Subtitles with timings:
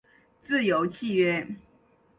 [0.41, 1.47] 自由契约。